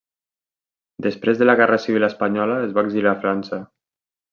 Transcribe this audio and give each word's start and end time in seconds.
Després 1.07 1.37
de 1.43 1.49
la 1.49 1.57
guerra 1.61 1.79
civil 1.85 2.09
espanyola 2.11 2.59
es 2.67 2.77
va 2.79 2.89
exiliar 2.91 3.17
a 3.17 3.23
França. 3.27 3.65